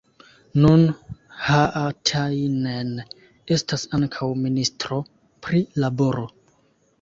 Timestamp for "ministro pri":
4.47-5.63